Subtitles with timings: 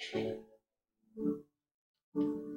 [0.00, 0.24] Thank
[2.14, 2.49] you.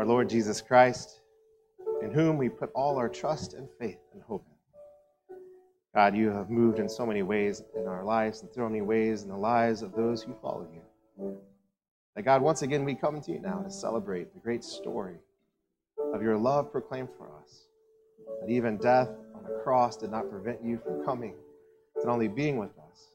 [0.00, 1.20] Our Lord Jesus Christ,
[2.00, 4.46] in whom we put all our trust and faith and hope.
[5.94, 9.24] God, you have moved in so many ways in our lives and so many ways
[9.24, 11.36] in the lives of those who follow you.
[12.16, 15.16] That God, once again, we come to you now to celebrate the great story
[16.14, 17.66] of your love proclaimed for us.
[18.40, 21.34] That even death on the cross did not prevent you from coming,
[21.96, 23.10] not only being with us,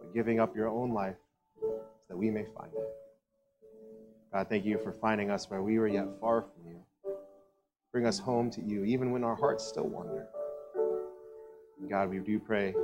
[0.00, 1.16] but giving up your own life
[1.60, 3.01] so that we may find it.
[4.32, 6.80] God, thank you for finding us where we were yet far from you.
[7.92, 10.26] Bring us home to you, even when our hearts still wander.
[11.78, 12.74] And God, we do pray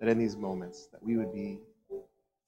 [0.00, 1.58] that in these moments that we would be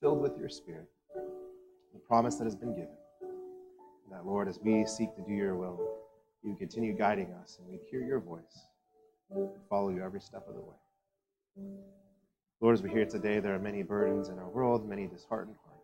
[0.01, 2.97] filled with your Spirit, the promise that has been given.
[3.21, 5.79] And that, Lord, as we seek to do your will,
[6.43, 8.69] you continue guiding us and we hear your voice
[9.31, 11.69] and follow you every step of the way.
[12.63, 15.76] Lord, as we hear today, there are many burdens in our world, many disheartened hearts.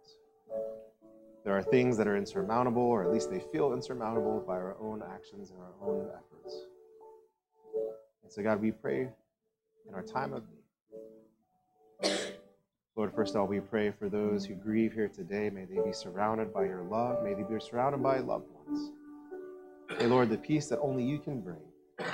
[1.44, 5.02] There are things that are insurmountable, or at least they feel insurmountable by our own
[5.02, 6.66] actions and our own efforts.
[8.22, 9.08] And so, God, we pray
[9.88, 10.58] in our time of need.
[12.94, 15.50] Lord, first of all, we pray for those who grieve here today.
[15.50, 17.24] May they be surrounded by your love.
[17.24, 18.92] May they be surrounded by loved ones.
[19.98, 21.58] May, Lord, the peace that only you can bring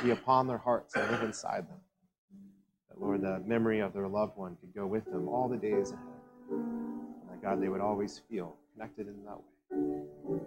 [0.02, 1.80] be upon their hearts and live inside them.
[2.88, 5.90] That, Lord, the memory of their loved one could go with them all the days
[5.90, 6.04] ahead.
[6.50, 10.40] And that, God, they would always feel connected in that way.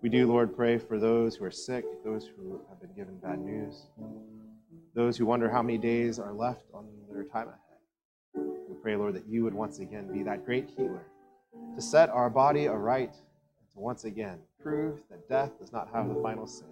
[0.00, 3.38] We do, Lord, pray for those who are sick, those who have been given bad
[3.38, 3.86] news,
[4.94, 8.48] those who wonder how many days are left on their time ahead.
[8.68, 11.04] We pray, Lord, that you would once again be that great healer
[11.74, 16.08] to set our body aright and to once again prove that death does not have
[16.08, 16.64] the final say.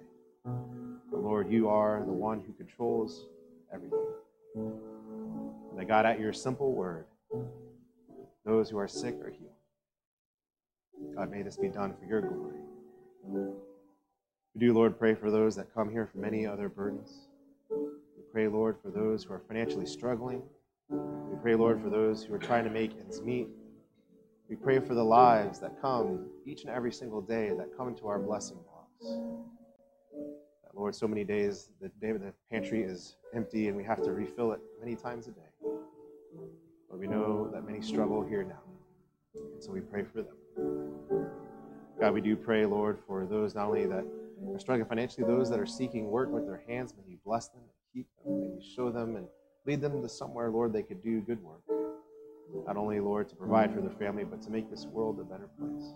[0.44, 3.26] But Lord, you are the one who controls
[3.72, 3.98] everything.
[4.54, 7.04] And that God, at your simple word,
[8.46, 9.52] those who are sick are healed.
[11.14, 12.58] God, may this be done for your glory.
[14.54, 17.28] We do, Lord, pray for those that come here for many other burdens.
[17.70, 20.42] We pray, Lord, for those who are financially struggling.
[20.88, 23.48] We pray, Lord, for those who are trying to make ends meet.
[24.48, 28.06] We pray for the lives that come each and every single day that come into
[28.08, 29.22] our blessing box.
[30.74, 34.52] Lord, so many days the day the pantry is empty and we have to refill
[34.52, 35.40] it many times a day.
[36.90, 38.62] But we know that many struggle here now.
[39.34, 40.34] And so we pray for them.
[42.02, 44.04] God, we do pray, Lord, for those not only that
[44.52, 46.92] are struggling financially, those that are seeking work with their hands.
[46.96, 48.40] May you bless them and keep them.
[48.40, 49.28] May you show them and
[49.66, 51.62] lead them to somewhere, Lord, they could do good work.
[52.66, 55.48] Not only, Lord, to provide for their family, but to make this world a better
[55.56, 55.92] place.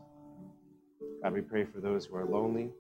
[1.24, 2.70] God, we pray for those who are lonely.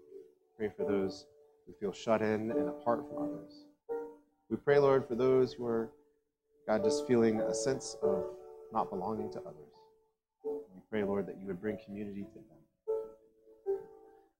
[0.56, 1.26] Pray for those
[1.66, 3.64] who feel shut in and apart from others.
[4.50, 5.90] We pray, Lord, for those who are,
[6.68, 8.22] God, just feeling a sense of
[8.72, 9.74] not belonging to others.
[10.44, 12.56] We pray, Lord, that you would bring community to them.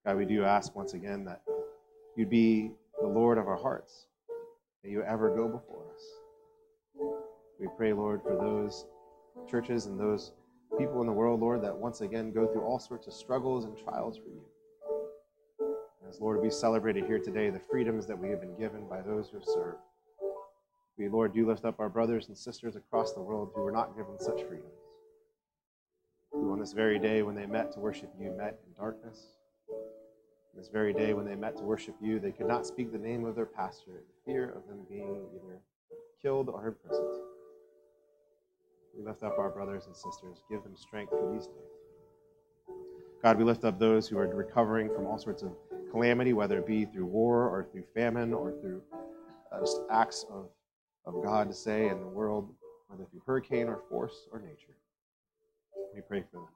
[0.07, 1.43] God, we do ask once again that
[2.17, 4.07] you'd be the Lord of our hearts,
[4.85, 6.03] that you ever go before us.
[7.59, 8.87] We pray, Lord, for those
[9.51, 10.31] churches and those
[10.79, 13.77] people in the world, Lord, that once again go through all sorts of struggles and
[13.77, 14.45] trials for you.
[16.09, 19.29] As Lord, we celebrated here today the freedoms that we have been given by those
[19.29, 19.79] who have served.
[20.97, 23.97] We, Lord, do lift up our brothers and sisters across the world who were not
[23.97, 24.71] given such freedoms.
[26.31, 29.33] Who on this very day when they met to worship you met in darkness.
[30.57, 33.27] This very day when they met to worship you, they could not speak the name
[33.27, 35.61] of their pastor in fear of them being either
[36.23, 37.21] killed or imprisoned.
[38.97, 40.43] We lift up our brothers and sisters.
[40.49, 42.75] Give them strength for these days.
[43.23, 45.53] God, we lift up those who are recovering from all sorts of
[45.91, 48.81] calamity, whether it be through war or through famine or through
[49.53, 50.49] uh, just acts of,
[51.05, 52.51] of God to say in the world,
[52.89, 54.77] whether through hurricane or force or nature.
[55.95, 56.49] We pray for them.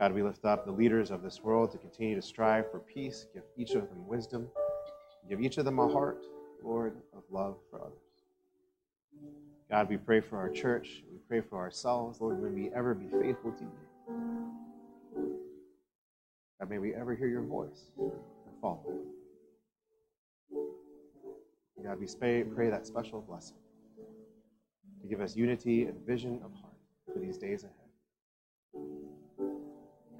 [0.00, 3.26] God, we lift up the leaders of this world to continue to strive for peace.
[3.34, 4.48] Give each of them wisdom.
[5.28, 6.24] Give each of them a heart,
[6.64, 7.98] Lord, of love for others.
[9.70, 11.02] God, we pray for our church.
[11.12, 12.18] We pray for ourselves.
[12.18, 13.70] Lord, may we ever be faithful to you.
[16.58, 18.10] God, may we ever hear your voice and
[18.62, 18.86] follow.
[21.84, 22.06] God, we
[22.54, 23.56] pray that special blessing
[25.02, 26.72] to give us unity and vision of heart
[27.12, 27.79] for these days ahead.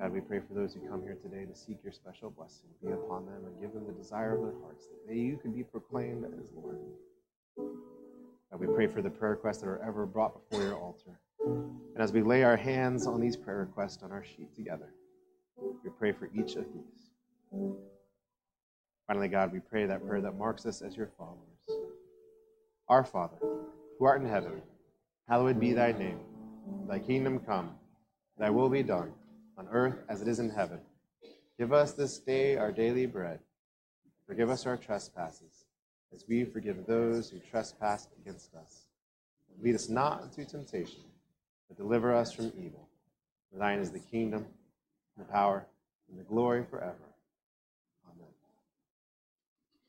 [0.00, 2.68] God, we pray for those who come here today to seek your special blessing.
[2.82, 5.54] Be upon them and give them the desire of their hearts that they, you could
[5.54, 6.78] be proclaimed as Lord.
[8.50, 11.20] God, we pray for the prayer requests that are ever brought before your altar.
[11.44, 14.94] And as we lay our hands on these prayer requests on our sheet together,
[15.84, 17.10] we pray for each of these.
[19.06, 21.84] Finally, God, we pray that prayer that marks us as your followers.
[22.88, 23.36] Our Father,
[23.98, 24.62] who art in heaven,
[25.28, 26.20] hallowed be thy name.
[26.88, 27.72] Thy kingdom come,
[28.38, 29.12] thy will be done,
[29.60, 30.80] on earth as it is in heaven.
[31.58, 33.40] Give us this day our daily bread.
[34.26, 35.66] Forgive us our trespasses,
[36.14, 38.86] as we forgive those who trespass against us.
[39.62, 41.02] Lead us not into temptation,
[41.68, 42.88] but deliver us from evil.
[43.52, 44.46] For thine is the kingdom,
[45.16, 45.66] and the power,
[46.08, 47.09] and the glory forever.